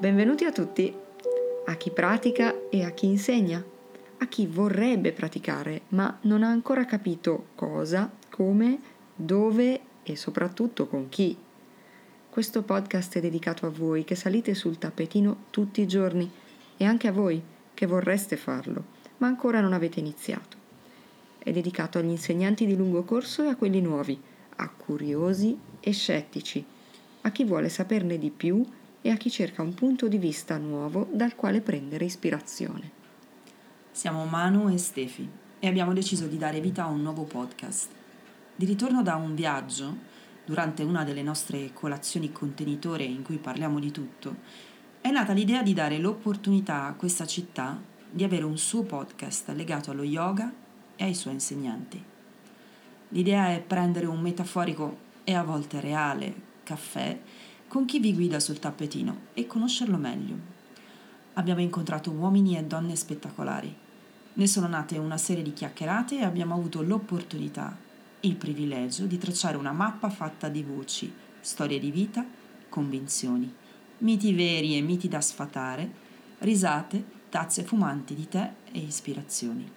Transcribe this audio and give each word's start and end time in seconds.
Benvenuti 0.00 0.46
a 0.46 0.50
tutti, 0.50 0.90
a 1.66 1.74
chi 1.74 1.90
pratica 1.90 2.70
e 2.70 2.84
a 2.84 2.90
chi 2.92 3.04
insegna, 3.04 3.62
a 4.16 4.26
chi 4.28 4.46
vorrebbe 4.46 5.12
praticare 5.12 5.82
ma 5.88 6.16
non 6.22 6.42
ha 6.42 6.48
ancora 6.48 6.86
capito 6.86 7.48
cosa, 7.54 8.10
come, 8.30 8.80
dove 9.14 9.80
e 10.02 10.16
soprattutto 10.16 10.86
con 10.86 11.10
chi. 11.10 11.36
Questo 12.30 12.62
podcast 12.62 13.18
è 13.18 13.20
dedicato 13.20 13.66
a 13.66 13.68
voi 13.68 14.04
che 14.04 14.14
salite 14.14 14.54
sul 14.54 14.78
tappetino 14.78 15.44
tutti 15.50 15.82
i 15.82 15.86
giorni 15.86 16.30
e 16.78 16.84
anche 16.86 17.06
a 17.06 17.12
voi 17.12 17.42
che 17.74 17.84
vorreste 17.84 18.38
farlo, 18.38 18.82
ma 19.18 19.26
ancora 19.26 19.60
non 19.60 19.74
avete 19.74 20.00
iniziato. 20.00 20.56
È 21.36 21.52
dedicato 21.52 21.98
agli 21.98 22.08
insegnanti 22.08 22.64
di 22.64 22.74
lungo 22.74 23.02
corso 23.02 23.42
e 23.42 23.48
a 23.48 23.56
quelli 23.56 23.82
nuovi, 23.82 24.18
a 24.56 24.70
curiosi 24.70 25.58
e 25.78 25.92
scettici, 25.92 26.64
a 27.20 27.30
chi 27.30 27.44
vuole 27.44 27.68
saperne 27.68 28.16
di 28.16 28.30
più 28.30 28.64
e 28.64 28.79
a 29.08 29.16
chi 29.16 29.30
cerca 29.30 29.62
un 29.62 29.72
punto 29.72 30.08
di 30.08 30.18
vista 30.18 30.58
nuovo 30.58 31.08
dal 31.10 31.34
quale 31.34 31.62
prendere 31.62 32.04
ispirazione. 32.04 32.90
Siamo 33.90 34.26
Manu 34.26 34.68
e 34.68 34.76
Stefi 34.76 35.28
e 35.58 35.66
abbiamo 35.66 35.94
deciso 35.94 36.26
di 36.26 36.36
dare 36.36 36.60
vita 36.60 36.84
a 36.84 36.88
un 36.88 37.00
nuovo 37.00 37.24
podcast. 37.24 37.88
Di 38.54 38.66
ritorno 38.66 39.02
da 39.02 39.16
un 39.16 39.34
viaggio, 39.34 39.96
durante 40.44 40.82
una 40.82 41.04
delle 41.04 41.22
nostre 41.22 41.72
colazioni 41.72 42.30
contenitore 42.30 43.04
in 43.04 43.22
cui 43.22 43.38
parliamo 43.38 43.78
di 43.78 43.90
tutto, 43.90 44.36
è 45.00 45.10
nata 45.10 45.32
l'idea 45.32 45.62
di 45.62 45.72
dare 45.72 45.98
l'opportunità 45.98 46.84
a 46.84 46.94
questa 46.94 47.26
città 47.26 47.80
di 48.10 48.22
avere 48.22 48.44
un 48.44 48.58
suo 48.58 48.82
podcast 48.82 49.48
legato 49.50 49.90
allo 49.90 50.02
yoga 50.02 50.52
e 50.96 51.04
ai 51.04 51.14
suoi 51.14 51.34
insegnanti. 51.34 52.02
L'idea 53.08 53.48
è 53.48 53.60
prendere 53.60 54.06
un 54.06 54.20
metaforico 54.20 55.08
e 55.24 55.34
a 55.34 55.42
volte 55.42 55.80
reale 55.80 56.34
caffè 56.62 57.18
con 57.70 57.84
chi 57.84 58.00
vi 58.00 58.12
guida 58.14 58.40
sul 58.40 58.58
tappetino 58.58 59.26
e 59.32 59.46
conoscerlo 59.46 59.96
meglio. 59.96 60.34
Abbiamo 61.34 61.60
incontrato 61.60 62.10
uomini 62.10 62.58
e 62.58 62.64
donne 62.64 62.96
spettacolari. 62.96 63.72
Ne 64.32 64.46
sono 64.48 64.66
nate 64.66 64.98
una 64.98 65.16
serie 65.16 65.44
di 65.44 65.52
chiacchierate 65.52 66.18
e 66.18 66.24
abbiamo 66.24 66.56
avuto 66.56 66.82
l'opportunità, 66.82 67.78
il 68.22 68.34
privilegio 68.34 69.06
di 69.06 69.18
tracciare 69.18 69.56
una 69.56 69.70
mappa 69.70 70.10
fatta 70.10 70.48
di 70.48 70.64
voci, 70.64 71.12
storie 71.38 71.78
di 71.78 71.92
vita, 71.92 72.26
convinzioni, 72.68 73.54
miti 73.98 74.34
veri 74.34 74.76
e 74.76 74.80
miti 74.80 75.06
da 75.06 75.20
sfatare, 75.20 75.88
risate, 76.38 77.04
tazze 77.28 77.62
fumanti 77.62 78.16
di 78.16 78.26
tè 78.26 78.52
e 78.72 78.80
ispirazioni. 78.80 79.70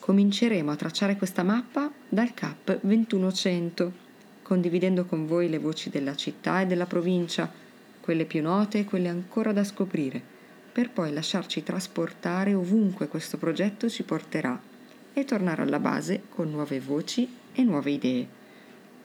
Cominceremo 0.00 0.72
a 0.72 0.76
tracciare 0.76 1.16
questa 1.16 1.44
mappa 1.44 1.92
dal 2.08 2.34
CAP 2.34 2.80
2100 2.82 4.06
condividendo 4.48 5.04
con 5.04 5.26
voi 5.26 5.50
le 5.50 5.58
voci 5.58 5.90
della 5.90 6.16
città 6.16 6.62
e 6.62 6.66
della 6.66 6.86
provincia, 6.86 7.52
quelle 8.00 8.24
più 8.24 8.40
note 8.40 8.78
e 8.78 8.84
quelle 8.86 9.08
ancora 9.08 9.52
da 9.52 9.62
scoprire, 9.62 10.22
per 10.72 10.88
poi 10.88 11.12
lasciarci 11.12 11.62
trasportare 11.62 12.54
ovunque 12.54 13.08
questo 13.08 13.36
progetto 13.36 13.90
ci 13.90 14.04
porterà 14.04 14.58
e 15.12 15.24
tornare 15.26 15.60
alla 15.60 15.78
base 15.78 16.22
con 16.30 16.48
nuove 16.48 16.80
voci 16.80 17.28
e 17.52 17.62
nuove 17.62 17.90
idee. 17.90 18.26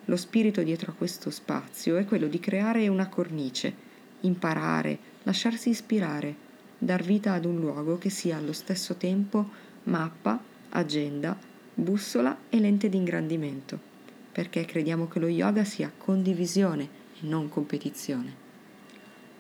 Lo 0.06 0.16
spirito 0.16 0.63
dietro 0.63 0.91
a 0.91 0.95
questo 0.95 1.29
spazio 1.29 1.97
è 1.97 2.06
quello 2.06 2.28
di 2.28 2.40
creare 2.40 2.88
una 2.88 3.09
cornice, 3.09 3.73
imparare, 4.22 4.97
lasciarsi 5.23 5.67
ispirare, 5.67 6.34
dar 6.78 7.03
vita 7.03 7.34
ad 7.34 7.44
un 7.44 7.59
luogo 7.59 7.97
che 7.97 8.09
sia 8.09 8.38
allo 8.38 8.53
stesso 8.53 8.96
tempo 8.96 9.50
mappa, 9.84 10.41
agenda, 10.69 11.38
bussola 11.73 12.44
e 12.47 12.59
lente 12.62 12.88
di 12.88 12.96
ingrandimento 12.96 13.91
perché 14.33 14.66
crediamo 14.66 15.07
che 15.07 15.19
lo 15.19 15.27
yoga 15.27 15.63
sia 15.63 15.91
condivisione 15.95 16.83
e 17.21 17.27
non 17.27 17.47
competizione. 17.47 18.41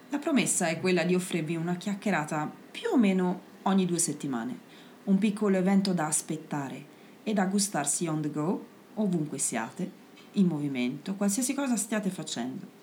La 0.09 0.19
promessa 0.19 0.67
è 0.67 0.79
quella 0.79 1.03
di 1.03 1.15
offrirvi 1.15 1.55
una 1.55 1.75
chiacchierata 1.75 2.49
più 2.69 2.89
o 2.93 2.97
meno 2.97 3.41
ogni 3.63 3.87
due 3.87 3.97
settimane, 3.97 4.59
un 5.05 5.17
piccolo 5.17 5.57
evento 5.57 5.91
da 5.93 6.05
aspettare 6.05 6.85
e 7.23 7.33
da 7.33 7.45
gustarsi 7.47 8.05
on 8.05 8.21
the 8.21 8.29
go, 8.29 8.65
ovunque 8.95 9.39
siate, 9.39 10.01
in 10.33 10.45
movimento, 10.45 11.15
qualsiasi 11.15 11.55
cosa 11.55 11.75
stiate 11.75 12.11
facendo. 12.11 12.81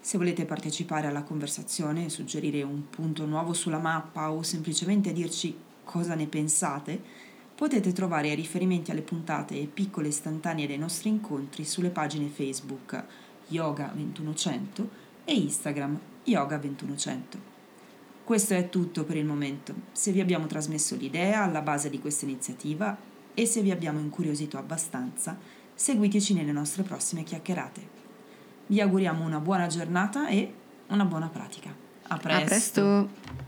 Se 0.00 0.18
volete 0.18 0.44
partecipare 0.44 1.06
alla 1.06 1.22
conversazione, 1.22 2.10
suggerire 2.10 2.62
un 2.62 2.88
punto 2.90 3.24
nuovo 3.24 3.54
sulla 3.54 3.78
mappa 3.78 4.30
o 4.30 4.42
semplicemente 4.42 5.12
dirci 5.12 5.56
cosa 5.84 6.14
ne 6.14 6.26
pensate, 6.26 7.02
Potete 7.58 7.92
trovare 7.92 8.28
i 8.28 8.36
riferimenti 8.36 8.92
alle 8.92 9.02
puntate 9.02 9.60
e 9.60 9.66
piccole 9.66 10.06
istantanee 10.06 10.68
dei 10.68 10.78
nostri 10.78 11.08
incontri 11.08 11.64
sulle 11.64 11.90
pagine 11.90 12.28
Facebook 12.28 13.04
Yoga 13.48 13.90
2100 13.92 14.88
e 15.24 15.34
Instagram 15.34 15.98
Yoga 16.22 16.56
2100. 16.56 17.38
Questo 18.22 18.54
è 18.54 18.68
tutto 18.68 19.02
per 19.02 19.16
il 19.16 19.24
momento. 19.24 19.74
Se 19.90 20.12
vi 20.12 20.20
abbiamo 20.20 20.46
trasmesso 20.46 20.94
l'idea 20.94 21.42
alla 21.42 21.60
base 21.60 21.90
di 21.90 21.98
questa 21.98 22.26
iniziativa 22.26 22.96
e 23.34 23.44
se 23.44 23.60
vi 23.60 23.72
abbiamo 23.72 23.98
incuriosito 23.98 24.56
abbastanza, 24.56 25.36
seguiteci 25.74 26.34
nelle 26.34 26.52
nostre 26.52 26.84
prossime 26.84 27.24
chiacchierate. 27.24 27.88
Vi 28.68 28.80
auguriamo 28.80 29.24
una 29.24 29.40
buona 29.40 29.66
giornata 29.66 30.28
e 30.28 30.54
una 30.90 31.04
buona 31.04 31.28
pratica. 31.28 31.74
A 32.06 32.18
presto! 32.18 32.40
A 32.40 32.46
presto. 32.46 33.47